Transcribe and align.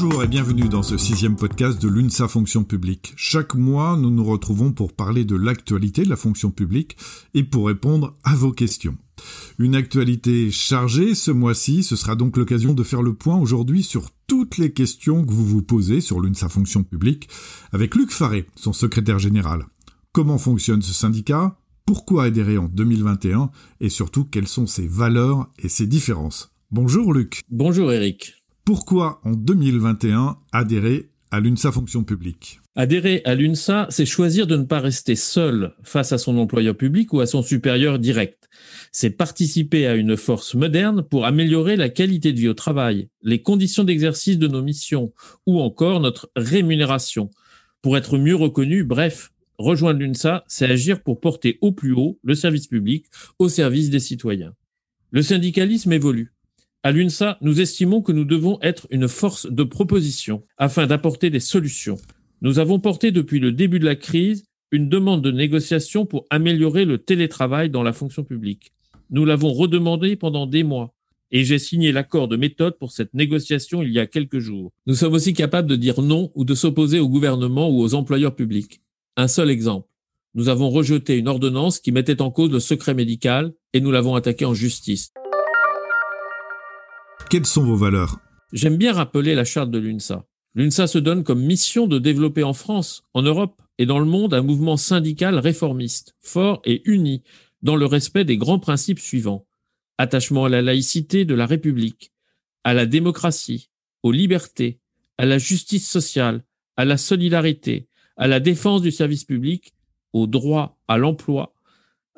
Bonjour 0.00 0.22
et 0.22 0.28
bienvenue 0.28 0.68
dans 0.68 0.84
ce 0.84 0.96
sixième 0.96 1.34
podcast 1.34 1.82
de 1.82 1.88
l'UNSA 1.88 2.28
Fonction 2.28 2.62
Publique. 2.62 3.14
Chaque 3.16 3.56
mois, 3.56 3.96
nous 3.96 4.12
nous 4.12 4.22
retrouvons 4.22 4.70
pour 4.70 4.92
parler 4.92 5.24
de 5.24 5.34
l'actualité 5.34 6.04
de 6.04 6.08
la 6.08 6.14
fonction 6.14 6.52
publique 6.52 6.96
et 7.34 7.42
pour 7.42 7.66
répondre 7.66 8.16
à 8.22 8.36
vos 8.36 8.52
questions. 8.52 8.96
Une 9.58 9.74
actualité 9.74 10.52
chargée 10.52 11.16
ce 11.16 11.32
mois-ci, 11.32 11.82
ce 11.82 11.96
sera 11.96 12.14
donc 12.14 12.36
l'occasion 12.36 12.74
de 12.74 12.84
faire 12.84 13.02
le 13.02 13.12
point 13.12 13.38
aujourd'hui 13.38 13.82
sur 13.82 14.10
toutes 14.28 14.56
les 14.56 14.72
questions 14.72 15.26
que 15.26 15.32
vous 15.32 15.44
vous 15.44 15.62
posez 15.64 16.00
sur 16.00 16.20
l'UNSA 16.20 16.48
Fonction 16.48 16.84
Publique 16.84 17.28
avec 17.72 17.96
Luc 17.96 18.12
Faré, 18.12 18.46
son 18.54 18.72
secrétaire 18.72 19.18
général. 19.18 19.66
Comment 20.12 20.38
fonctionne 20.38 20.80
ce 20.80 20.94
syndicat? 20.94 21.58
Pourquoi 21.86 22.22
adhérer 22.22 22.56
en 22.56 22.68
2021 22.68 23.50
Et 23.80 23.88
surtout, 23.88 24.24
quelles 24.24 24.46
sont 24.46 24.68
ses 24.68 24.86
valeurs 24.86 25.50
et 25.58 25.68
ses 25.68 25.88
différences? 25.88 26.52
Bonjour 26.70 27.12
Luc. 27.12 27.40
Bonjour 27.50 27.90
Eric. 27.90 28.38
Pourquoi 28.68 29.18
en 29.24 29.32
2021 29.32 30.36
adhérer 30.52 31.08
à 31.30 31.40
l'UNSA 31.40 31.72
Fonction 31.72 32.04
Publique? 32.04 32.60
Adhérer 32.76 33.22
à 33.24 33.34
l'UNSA, 33.34 33.86
c'est 33.88 34.04
choisir 34.04 34.46
de 34.46 34.58
ne 34.58 34.64
pas 34.64 34.78
rester 34.78 35.16
seul 35.16 35.72
face 35.82 36.12
à 36.12 36.18
son 36.18 36.36
employeur 36.36 36.76
public 36.76 37.14
ou 37.14 37.20
à 37.20 37.26
son 37.26 37.40
supérieur 37.40 37.98
direct. 37.98 38.50
C'est 38.92 39.08
participer 39.08 39.86
à 39.86 39.94
une 39.94 40.18
force 40.18 40.54
moderne 40.54 41.02
pour 41.02 41.24
améliorer 41.24 41.76
la 41.76 41.88
qualité 41.88 42.34
de 42.34 42.40
vie 42.40 42.48
au 42.48 42.52
travail, 42.52 43.08
les 43.22 43.40
conditions 43.40 43.84
d'exercice 43.84 44.36
de 44.36 44.48
nos 44.48 44.60
missions 44.60 45.14
ou 45.46 45.60
encore 45.60 46.00
notre 46.00 46.30
rémunération. 46.36 47.30
Pour 47.80 47.96
être 47.96 48.18
mieux 48.18 48.36
reconnu, 48.36 48.84
bref, 48.84 49.32
rejoindre 49.56 50.00
l'UNSA, 50.00 50.44
c'est 50.46 50.70
agir 50.70 51.02
pour 51.02 51.20
porter 51.20 51.56
au 51.62 51.72
plus 51.72 51.94
haut 51.94 52.18
le 52.22 52.34
service 52.34 52.66
public 52.66 53.06
au 53.38 53.48
service 53.48 53.88
des 53.88 53.98
citoyens. 53.98 54.52
Le 55.10 55.22
syndicalisme 55.22 55.90
évolue. 55.90 56.34
À 56.84 56.92
l'UNSA, 56.92 57.38
nous 57.40 57.60
estimons 57.60 58.02
que 58.02 58.12
nous 58.12 58.24
devons 58.24 58.58
être 58.62 58.86
une 58.90 59.08
force 59.08 59.50
de 59.50 59.64
proposition 59.64 60.44
afin 60.58 60.86
d'apporter 60.86 61.28
des 61.28 61.40
solutions. 61.40 61.98
Nous 62.40 62.60
avons 62.60 62.78
porté 62.78 63.10
depuis 63.10 63.40
le 63.40 63.50
début 63.50 63.80
de 63.80 63.84
la 63.84 63.96
crise 63.96 64.44
une 64.70 64.88
demande 64.88 65.22
de 65.22 65.32
négociation 65.32 66.06
pour 66.06 66.26
améliorer 66.30 66.84
le 66.84 66.98
télétravail 66.98 67.68
dans 67.68 67.82
la 67.82 67.92
fonction 67.92 68.22
publique. 68.22 68.72
Nous 69.10 69.24
l'avons 69.24 69.52
redemandé 69.52 70.14
pendant 70.14 70.46
des 70.46 70.62
mois 70.62 70.94
et 71.32 71.44
j'ai 71.44 71.58
signé 71.58 71.90
l'accord 71.90 72.28
de 72.28 72.36
méthode 72.36 72.78
pour 72.78 72.92
cette 72.92 73.12
négociation 73.12 73.82
il 73.82 73.90
y 73.90 73.98
a 73.98 74.06
quelques 74.06 74.38
jours. 74.38 74.70
Nous 74.86 74.94
sommes 74.94 75.14
aussi 75.14 75.34
capables 75.34 75.68
de 75.68 75.76
dire 75.76 76.00
non 76.00 76.30
ou 76.36 76.44
de 76.44 76.54
s'opposer 76.54 77.00
au 77.00 77.08
gouvernement 77.08 77.70
ou 77.70 77.80
aux 77.80 77.94
employeurs 77.94 78.36
publics. 78.36 78.82
Un 79.16 79.26
seul 79.26 79.50
exemple. 79.50 79.88
Nous 80.34 80.48
avons 80.48 80.70
rejeté 80.70 81.16
une 81.16 81.26
ordonnance 81.26 81.80
qui 81.80 81.90
mettait 81.90 82.22
en 82.22 82.30
cause 82.30 82.52
le 82.52 82.60
secret 82.60 82.94
médical 82.94 83.52
et 83.72 83.80
nous 83.80 83.90
l'avons 83.90 84.14
attaqué 84.14 84.44
en 84.44 84.54
justice. 84.54 85.10
Quelles 87.30 87.44
sont 87.44 87.62
vos 87.62 87.76
valeurs? 87.76 88.20
J'aime 88.54 88.78
bien 88.78 88.94
rappeler 88.94 89.34
la 89.34 89.44
charte 89.44 89.70
de 89.70 89.78
l'UNSA. 89.78 90.24
L'UNSA 90.54 90.86
se 90.86 90.96
donne 90.96 91.24
comme 91.24 91.44
mission 91.44 91.86
de 91.86 91.98
développer 91.98 92.42
en 92.42 92.54
France, 92.54 93.02
en 93.12 93.20
Europe 93.20 93.60
et 93.76 93.84
dans 93.84 93.98
le 93.98 94.06
monde 94.06 94.32
un 94.32 94.40
mouvement 94.40 94.78
syndical 94.78 95.38
réformiste, 95.38 96.16
fort 96.20 96.62
et 96.64 96.80
uni, 96.86 97.22
dans 97.60 97.76
le 97.76 97.84
respect 97.84 98.24
des 98.24 98.38
grands 98.38 98.58
principes 98.58 98.98
suivants. 98.98 99.46
Attachement 99.98 100.46
à 100.46 100.48
la 100.48 100.62
laïcité 100.62 101.26
de 101.26 101.34
la 101.34 101.44
République, 101.44 102.12
à 102.64 102.72
la 102.72 102.86
démocratie, 102.86 103.68
aux 104.02 104.12
libertés, 104.12 104.80
à 105.18 105.26
la 105.26 105.36
justice 105.36 105.86
sociale, 105.86 106.44
à 106.78 106.86
la 106.86 106.96
solidarité, 106.96 107.88
à 108.16 108.26
la 108.26 108.40
défense 108.40 108.80
du 108.80 108.90
service 108.90 109.24
public, 109.24 109.74
au 110.14 110.26
droit 110.26 110.78
à 110.88 110.96
l'emploi, 110.96 111.54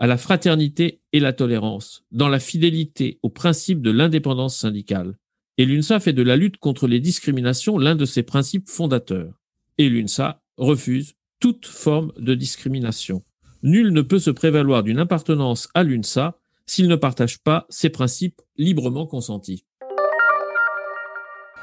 à 0.01 0.07
la 0.07 0.17
fraternité 0.17 1.03
et 1.13 1.21
la 1.21 1.35
tolérance, 1.35 2.05
dans 2.11 2.29
la 2.29 2.41
fidélité 2.41 3.19
au 3.23 3.29
principe 3.29 3.83
de 3.83 3.91
l'indépendance 3.91 4.57
syndicale. 4.57 5.19
Et 5.59 5.67
l'UNSA 5.67 6.01
fait 6.01 6.15
de 6.15 6.23
la 6.23 6.37
lutte 6.37 6.57
contre 6.57 6.89
les 6.89 7.01
discriminations 7.01 7.77
l'un 7.77 7.95
de 7.95 8.07
ses 8.07 8.23
principes 8.23 8.71
fondateurs. 8.71 9.39
Et 9.77 9.91
l'UNSA 9.91 10.41
refuse 10.57 11.17
toute 11.39 11.67
forme 11.67 12.13
de 12.19 12.35
discrimination. 12.35 13.23
Nul 13.63 13.93
ne 13.93 14.01
peut 14.01 14.19
se 14.19 14.31
prévaloir 14.31 14.83
d'une 14.83 15.01
appartenance 15.01 15.69
à 15.75 15.83
l'UNSA 15.83 16.39
s'il 16.65 16.89
ne 16.89 16.97
partage 16.97 17.39
pas 17.39 17.67
ces 17.69 17.91
principes 17.91 18.41
librement 18.57 19.07
consentis. 19.07 19.67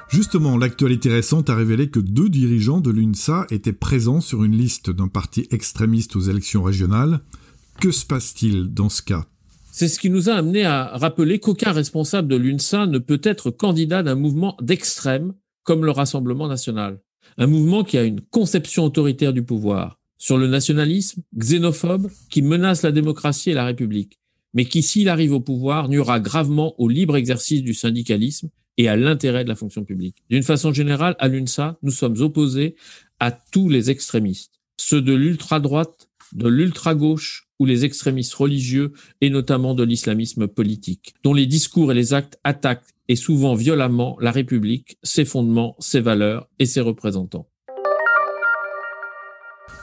Justement, 0.10 0.58
l'actualité 0.58 1.10
récente 1.10 1.50
a 1.50 1.56
révélé 1.56 1.90
que 1.90 2.00
deux 2.00 2.30
dirigeants 2.30 2.82
de 2.82 2.92
l'UNSA 2.92 3.48
étaient 3.50 3.74
présents 3.74 4.22
sur 4.22 4.44
une 4.44 4.56
liste 4.56 4.92
d'un 4.92 5.08
parti 5.08 5.48
extrémiste 5.50 6.16
aux 6.16 6.22
élections 6.22 6.62
régionales. 6.62 7.22
Que 7.80 7.92
se 7.92 8.08
passe-t-il 8.08 8.74
dans 8.74 8.90
ce 8.90 9.04
cas? 9.04 9.28
C'est 9.72 9.88
ce 9.88 10.00
qui 10.00 10.10
nous 10.10 10.32
a 10.32 10.34
amené 10.34 10.66
à 10.66 10.98
rappeler 10.98 11.38
qu'aucun 11.38 11.72
responsable 11.72 12.28
de 12.28 12.36
l'UNSA 12.36 12.88
ne 12.88 12.98
peut 12.98 13.22
être 13.22 13.52
candidat 13.52 14.02
d'un 14.02 14.16
mouvement 14.16 14.58
d'extrême 14.60 15.36
comme 15.64 15.86
le 15.86 15.92
Rassemblement 15.92 16.48
national. 16.48 17.00
Un 17.38 17.46
mouvement 17.46 17.84
qui 17.84 18.00
a 18.00 18.04
une 18.04 18.22
conception 18.22 18.86
autoritaire 18.86 19.32
du 19.32 19.44
pouvoir, 19.44 20.00
sur 20.18 20.40
le 20.40 20.48
nationalisme, 20.48 21.22
xénophobe, 21.38 22.10
qui 22.32 22.42
menace 22.42 22.82
la 22.82 22.92
démocratie 22.92 23.52
et 23.52 23.54
la 23.54 23.66
République, 23.66 24.20
mais 24.56 24.66
qui, 24.66 24.82
s'il 24.82 25.08
arrive 25.08 25.34
au 25.34 25.40
pouvoir, 25.40 25.88
nuira 25.88 26.20
gravement 26.20 26.74
au 26.80 26.90
libre 26.90 27.16
exercice 27.16 27.62
du 27.62 27.76
syndicalisme 27.76 28.50
et 28.78 28.88
à 28.88 28.96
l'intérêt 28.96 29.44
de 29.44 29.50
la 29.50 29.56
fonction 29.56 29.84
publique. 29.84 30.24
D'une 30.32 30.42
façon 30.42 30.74
générale, 30.74 31.16
à 31.20 31.28
l'UNSA, 31.28 31.78
nous 31.84 31.92
sommes 31.92 32.20
opposés 32.22 32.76
à 33.20 33.30
tous 33.32 33.70
les 33.70 33.92
extrémistes, 33.92 34.54
ceux 34.78 35.04
de 35.04 35.14
l'ultra-droite, 35.14 36.10
de 36.34 36.48
l'ultra-gauche, 36.48 37.48
ou 37.60 37.66
les 37.66 37.86
extrémistes 37.86 38.34
religieux 38.36 38.94
et 39.22 39.30
notamment 39.30 39.74
de 39.74 39.84
l'islamisme 39.84 40.48
politique, 40.48 41.16
dont 41.24 41.34
les 41.34 41.48
discours 41.48 41.92
et 41.92 41.96
les 41.96 42.14
actes 42.14 42.40
attaquent 42.44 42.94
et 43.08 43.16
souvent 43.16 43.56
violemment 43.56 44.18
la 44.20 44.32
République, 44.32 44.98
ses 45.02 45.26
fondements, 45.26 45.76
ses 45.80 46.02
valeurs 46.02 46.48
et 46.60 46.66
ses 46.66 46.82
représentants. 46.82 47.48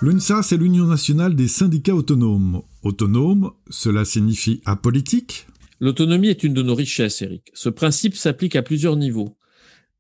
L'UNSA, 0.03 0.43
c'est 0.43 0.57
l'Union 0.57 0.87
nationale 0.87 1.35
des 1.35 1.49
syndicats 1.49 1.95
autonomes. 1.95 2.63
Autonome, 2.83 3.53
cela 3.71 4.05
signifie 4.05 4.61
apolitique? 4.67 5.47
L'autonomie 5.81 6.29
est 6.29 6.45
une 6.45 6.55
de 6.55 6.63
nos 6.63 6.75
richesses, 6.75 7.23
Eric. 7.23 7.51
Ce 7.55 7.69
principe 7.69 8.15
s'applique 8.15 8.57
à 8.57 8.63
plusieurs 8.63 8.97
niveaux. 8.97 9.37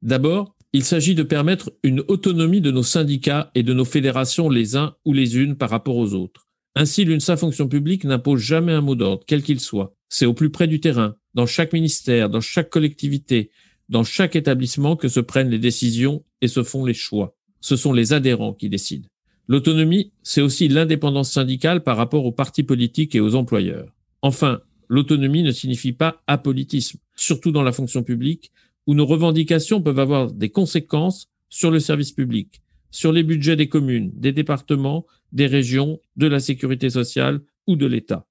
D'abord, 0.02 0.53
il 0.74 0.82
s'agit 0.82 1.14
de 1.14 1.22
permettre 1.22 1.72
une 1.84 2.02
autonomie 2.08 2.60
de 2.60 2.72
nos 2.72 2.82
syndicats 2.82 3.52
et 3.54 3.62
de 3.62 3.72
nos 3.72 3.84
fédérations 3.84 4.48
les 4.48 4.74
uns 4.74 4.96
ou 5.04 5.12
les 5.12 5.38
unes 5.38 5.54
par 5.54 5.70
rapport 5.70 5.96
aux 5.96 6.14
autres. 6.14 6.48
Ainsi, 6.74 7.04
l'UNSA 7.04 7.36
Fonction 7.36 7.68
publique 7.68 8.02
n'impose 8.02 8.40
jamais 8.40 8.72
un 8.72 8.80
mot 8.80 8.96
d'ordre, 8.96 9.22
quel 9.24 9.44
qu'il 9.44 9.60
soit. 9.60 9.94
C'est 10.08 10.26
au 10.26 10.34
plus 10.34 10.50
près 10.50 10.66
du 10.66 10.80
terrain, 10.80 11.14
dans 11.32 11.46
chaque 11.46 11.72
ministère, 11.72 12.28
dans 12.28 12.40
chaque 12.40 12.70
collectivité, 12.70 13.52
dans 13.88 14.02
chaque 14.02 14.34
établissement 14.34 14.96
que 14.96 15.06
se 15.06 15.20
prennent 15.20 15.48
les 15.48 15.60
décisions 15.60 16.24
et 16.40 16.48
se 16.48 16.64
font 16.64 16.84
les 16.84 16.92
choix. 16.92 17.36
Ce 17.60 17.76
sont 17.76 17.92
les 17.92 18.12
adhérents 18.12 18.52
qui 18.52 18.68
décident. 18.68 19.08
L'autonomie, 19.46 20.10
c'est 20.24 20.42
aussi 20.42 20.66
l'indépendance 20.66 21.30
syndicale 21.30 21.84
par 21.84 21.96
rapport 21.96 22.26
aux 22.26 22.32
partis 22.32 22.64
politiques 22.64 23.14
et 23.14 23.20
aux 23.20 23.36
employeurs. 23.36 23.94
Enfin, 24.22 24.60
l'autonomie 24.88 25.44
ne 25.44 25.52
signifie 25.52 25.92
pas 25.92 26.20
apolitisme, 26.26 26.98
surtout 27.14 27.52
dans 27.52 27.62
la 27.62 27.70
fonction 27.70 28.02
publique, 28.02 28.50
où 28.86 28.94
nos 28.94 29.06
revendications 29.06 29.80
peuvent 29.80 29.98
avoir 29.98 30.32
des 30.32 30.50
conséquences 30.50 31.28
sur 31.48 31.70
le 31.70 31.80
service 31.80 32.12
public, 32.12 32.62
sur 32.90 33.12
les 33.12 33.22
budgets 33.22 33.56
des 33.56 33.68
communes, 33.68 34.10
des 34.14 34.32
départements, 34.32 35.06
des 35.32 35.46
régions, 35.46 36.00
de 36.16 36.26
la 36.26 36.40
sécurité 36.40 36.90
sociale 36.90 37.40
ou 37.66 37.76
de 37.76 37.86
l'État. 37.86 38.26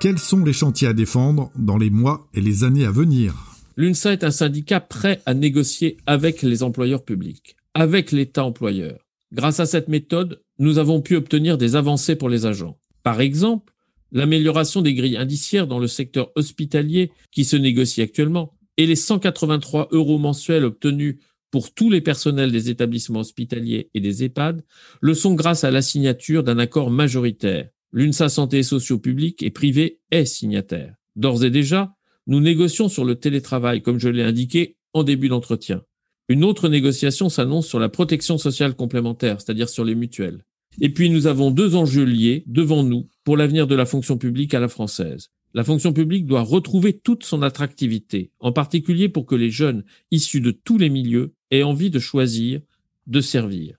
Quels 0.00 0.18
sont 0.18 0.44
les 0.44 0.52
chantiers 0.52 0.88
à 0.88 0.92
défendre 0.92 1.50
dans 1.56 1.78
les 1.78 1.90
mois 1.90 2.28
et 2.34 2.40
les 2.40 2.64
années 2.64 2.84
à 2.84 2.90
venir? 2.90 3.34
L'UNSA 3.76 4.12
est 4.12 4.24
un 4.24 4.30
syndicat 4.30 4.80
prêt 4.80 5.20
à 5.26 5.34
négocier 5.34 5.96
avec 6.06 6.42
les 6.42 6.62
employeurs 6.62 7.04
publics, 7.04 7.56
avec 7.74 8.12
l'État 8.12 8.44
employeur. 8.44 8.98
Grâce 9.32 9.58
à 9.58 9.66
cette 9.66 9.88
méthode, 9.88 10.42
nous 10.58 10.78
avons 10.78 11.00
pu 11.00 11.16
obtenir 11.16 11.58
des 11.58 11.74
avancées 11.74 12.14
pour 12.14 12.28
les 12.28 12.46
agents. 12.46 12.78
Par 13.02 13.20
exemple, 13.20 13.73
l'amélioration 14.14 14.80
des 14.80 14.94
grilles 14.94 15.18
indiciaires 15.18 15.66
dans 15.66 15.78
le 15.78 15.88
secteur 15.88 16.30
hospitalier 16.36 17.10
qui 17.30 17.44
se 17.44 17.56
négocie 17.56 18.00
actuellement 18.00 18.54
et 18.78 18.86
les 18.86 18.96
183 18.96 19.88
euros 19.90 20.18
mensuels 20.18 20.64
obtenus 20.64 21.16
pour 21.50 21.74
tous 21.74 21.90
les 21.90 22.00
personnels 22.00 22.50
des 22.50 22.70
établissements 22.70 23.20
hospitaliers 23.20 23.90
et 23.92 24.00
des 24.00 24.24
EHPAD 24.24 24.64
le 25.00 25.14
sont 25.14 25.34
grâce 25.34 25.64
à 25.64 25.70
la 25.70 25.82
signature 25.82 26.42
d'un 26.42 26.58
accord 26.58 26.90
majoritaire. 26.90 27.68
L'UNSA 27.92 28.28
Santé 28.28 28.62
Sociaux 28.62 28.98
Publics 28.98 29.42
et 29.42 29.50
Privés 29.50 30.00
est 30.10 30.24
signataire. 30.24 30.94
D'ores 31.14 31.44
et 31.44 31.50
déjà, 31.50 31.94
nous 32.26 32.40
négocions 32.40 32.88
sur 32.88 33.04
le 33.04 33.14
télétravail, 33.16 33.82
comme 33.82 34.00
je 34.00 34.08
l'ai 34.08 34.24
indiqué 34.24 34.76
en 34.94 35.04
début 35.04 35.28
d'entretien. 35.28 35.82
Une 36.28 36.42
autre 36.42 36.68
négociation 36.68 37.28
s'annonce 37.28 37.68
sur 37.68 37.78
la 37.78 37.88
protection 37.88 38.38
sociale 38.38 38.74
complémentaire, 38.74 39.40
c'est-à-dire 39.40 39.68
sur 39.68 39.84
les 39.84 39.94
mutuelles. 39.94 40.44
Et 40.80 40.88
puis 40.88 41.10
nous 41.10 41.26
avons 41.26 41.50
deux 41.50 41.76
enjeux 41.76 42.04
liés 42.04 42.42
devant 42.46 42.82
nous 42.82 43.08
pour 43.24 43.36
l'avenir 43.36 43.66
de 43.66 43.74
la 43.74 43.86
fonction 43.86 44.18
publique 44.18 44.54
à 44.54 44.60
la 44.60 44.68
française. 44.68 45.30
La 45.54 45.64
fonction 45.64 45.92
publique 45.92 46.26
doit 46.26 46.42
retrouver 46.42 46.92
toute 46.92 47.24
son 47.24 47.42
attractivité, 47.42 48.30
en 48.40 48.52
particulier 48.52 49.08
pour 49.08 49.24
que 49.24 49.34
les 49.34 49.50
jeunes 49.50 49.84
issus 50.10 50.40
de 50.40 50.50
tous 50.50 50.78
les 50.78 50.90
milieux 50.90 51.32
aient 51.50 51.62
envie 51.62 51.90
de 51.90 51.98
choisir, 51.98 52.60
de 53.06 53.20
servir. 53.20 53.76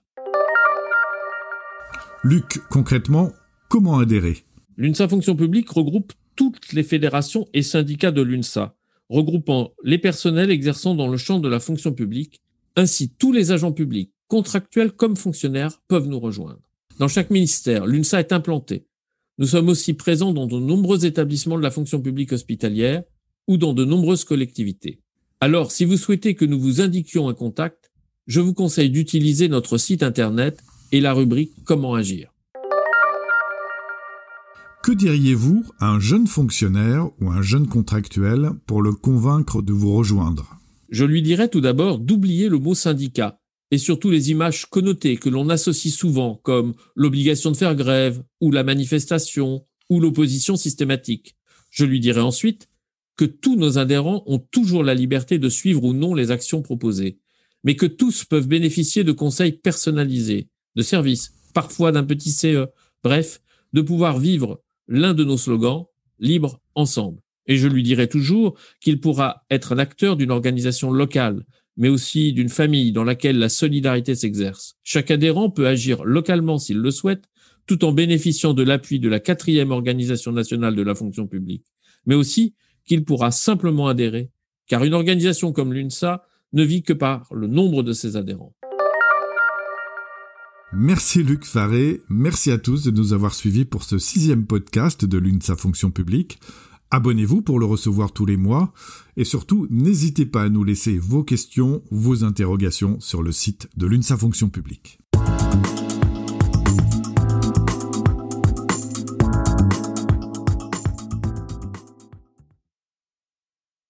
Luc, 2.24 2.58
concrètement, 2.70 3.30
comment 3.68 3.98
adhérer? 3.98 4.38
L'UNSA 4.76 5.08
Fonction 5.08 5.36
publique 5.36 5.70
regroupe 5.70 6.12
toutes 6.34 6.72
les 6.72 6.82
fédérations 6.82 7.46
et 7.54 7.62
syndicats 7.62 8.10
de 8.10 8.22
l'UNSA. 8.22 8.74
regroupant 9.08 9.72
les 9.84 9.98
personnels 9.98 10.50
exerçant 10.50 10.94
dans 10.94 11.08
le 11.08 11.16
champ 11.16 11.38
de 11.38 11.48
la 11.48 11.60
fonction 11.60 11.92
publique. 11.92 12.42
Ainsi, 12.74 13.10
tous 13.10 13.32
les 13.32 13.52
agents 13.52 13.72
publics, 13.72 14.12
contractuels 14.28 14.92
comme 14.92 15.16
fonctionnaires, 15.16 15.80
peuvent 15.88 16.08
nous 16.08 16.18
rejoindre. 16.18 16.60
Dans 16.98 17.08
chaque 17.08 17.30
ministère, 17.30 17.86
l'UNSA 17.86 18.20
est 18.20 18.32
implantée. 18.32 18.86
Nous 19.38 19.46
sommes 19.46 19.68
aussi 19.68 19.92
présents 19.92 20.32
dans 20.32 20.46
de 20.46 20.58
nombreux 20.58 21.04
établissements 21.04 21.58
de 21.58 21.62
la 21.62 21.70
fonction 21.70 22.00
publique 22.00 22.32
hospitalière 22.32 23.02
ou 23.46 23.58
dans 23.58 23.74
de 23.74 23.84
nombreuses 23.84 24.24
collectivités. 24.24 25.00
Alors, 25.40 25.72
si 25.72 25.84
vous 25.84 25.98
souhaitez 25.98 26.34
que 26.34 26.46
nous 26.46 26.58
vous 26.58 26.80
indiquions 26.80 27.28
un 27.28 27.34
contact, 27.34 27.92
je 28.26 28.40
vous 28.40 28.54
conseille 28.54 28.88
d'utiliser 28.88 29.48
notre 29.48 29.76
site 29.76 30.02
internet 30.02 30.62
et 30.90 31.00
la 31.00 31.12
rubrique 31.12 31.52
Comment 31.64 31.94
agir. 31.94 32.32
Que 34.82 34.92
diriez-vous 34.92 35.64
à 35.80 35.90
un 35.90 36.00
jeune 36.00 36.26
fonctionnaire 36.26 37.10
ou 37.20 37.28
un 37.30 37.42
jeune 37.42 37.66
contractuel 37.66 38.52
pour 38.66 38.80
le 38.80 38.92
convaincre 38.92 39.60
de 39.60 39.74
vous 39.74 39.94
rejoindre? 39.94 40.58
Je 40.88 41.04
lui 41.04 41.20
dirais 41.20 41.48
tout 41.48 41.60
d'abord 41.60 41.98
d'oublier 41.98 42.48
le 42.48 42.58
mot 42.58 42.74
syndicat 42.74 43.38
et 43.70 43.78
surtout 43.78 44.10
les 44.10 44.30
images 44.30 44.66
connotées 44.66 45.16
que 45.16 45.28
l'on 45.28 45.48
associe 45.48 45.92
souvent 45.92 46.40
comme 46.42 46.74
l'obligation 46.94 47.50
de 47.50 47.56
faire 47.56 47.74
grève 47.74 48.22
ou 48.40 48.50
la 48.50 48.64
manifestation 48.64 49.66
ou 49.90 50.00
l'opposition 50.00 50.56
systématique. 50.56 51.36
Je 51.70 51.84
lui 51.84 52.00
dirai 52.00 52.20
ensuite 52.20 52.68
que 53.16 53.24
tous 53.24 53.56
nos 53.56 53.78
adhérents 53.78 54.22
ont 54.26 54.38
toujours 54.38 54.84
la 54.84 54.94
liberté 54.94 55.38
de 55.38 55.48
suivre 55.48 55.84
ou 55.84 55.92
non 55.92 56.14
les 56.14 56.30
actions 56.30 56.62
proposées, 56.62 57.18
mais 57.64 57.76
que 57.76 57.86
tous 57.86 58.24
peuvent 58.24 58.48
bénéficier 58.48 59.04
de 59.04 59.12
conseils 59.12 59.52
personnalisés, 59.52 60.48
de 60.76 60.82
services, 60.82 61.32
parfois 61.54 61.92
d'un 61.92 62.04
petit 62.04 62.30
CE, 62.30 62.68
bref, 63.02 63.40
de 63.72 63.80
pouvoir 63.80 64.18
vivre 64.18 64.62
l'un 64.86 65.14
de 65.14 65.24
nos 65.24 65.38
slogans, 65.38 65.86
libre 66.18 66.60
ensemble. 66.74 67.22
Et 67.46 67.56
je 67.56 67.68
lui 67.68 67.82
dirai 67.82 68.08
toujours 68.08 68.58
qu'il 68.80 69.00
pourra 69.00 69.44
être 69.50 69.72
un 69.72 69.78
acteur 69.78 70.16
d'une 70.16 70.30
organisation 70.30 70.90
locale, 70.90 71.44
mais 71.76 71.88
aussi 71.88 72.32
d'une 72.32 72.48
famille 72.48 72.92
dans 72.92 73.04
laquelle 73.04 73.38
la 73.38 73.48
solidarité 73.48 74.14
s'exerce. 74.14 74.76
Chaque 74.82 75.10
adhérent 75.10 75.50
peut 75.50 75.66
agir 75.66 76.04
localement 76.04 76.58
s'il 76.58 76.78
le 76.78 76.90
souhaite, 76.90 77.24
tout 77.66 77.84
en 77.84 77.92
bénéficiant 77.92 78.54
de 78.54 78.62
l'appui 78.62 79.00
de 79.00 79.08
la 79.08 79.20
quatrième 79.20 79.70
organisation 79.70 80.32
nationale 80.32 80.76
de 80.76 80.82
la 80.82 80.94
fonction 80.94 81.26
publique, 81.26 81.66
mais 82.06 82.14
aussi 82.14 82.54
qu'il 82.84 83.04
pourra 83.04 83.30
simplement 83.30 83.88
adhérer, 83.88 84.30
car 84.68 84.84
une 84.84 84.94
organisation 84.94 85.52
comme 85.52 85.72
l'UNSA 85.72 86.24
ne 86.52 86.62
vit 86.62 86.82
que 86.82 86.92
par 86.92 87.26
le 87.34 87.48
nombre 87.48 87.82
de 87.82 87.92
ses 87.92 88.16
adhérents. 88.16 88.54
Merci 90.72 91.22
Luc 91.22 91.44
Faré, 91.44 92.00
merci 92.08 92.50
à 92.50 92.58
tous 92.58 92.84
de 92.84 92.90
nous 92.90 93.12
avoir 93.12 93.34
suivis 93.34 93.64
pour 93.64 93.84
ce 93.84 93.98
sixième 93.98 94.46
podcast 94.46 95.04
de 95.04 95.18
l'UNSA 95.18 95.56
Fonction 95.56 95.90
Publique. 95.90 96.38
Abonnez-vous 96.90 97.42
pour 97.42 97.58
le 97.58 97.66
recevoir 97.66 98.12
tous 98.12 98.26
les 98.26 98.36
mois 98.36 98.72
et 99.16 99.24
surtout 99.24 99.66
n'hésitez 99.70 100.26
pas 100.26 100.42
à 100.42 100.48
nous 100.48 100.64
laisser 100.64 100.98
vos 100.98 101.24
questions, 101.24 101.82
vos 101.90 102.24
interrogations 102.24 103.00
sur 103.00 103.22
le 103.22 103.32
site 103.32 103.68
de 103.76 103.86
l'UNSA 103.86 104.16
Fonction 104.16 104.48
Publique. 104.48 105.00